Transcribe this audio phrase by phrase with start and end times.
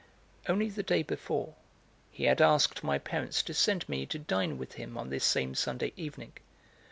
[0.49, 1.53] Only the day before
[2.09, 5.53] he had asked my parents to send me to dine with him on this same
[5.53, 6.33] Sunday evening.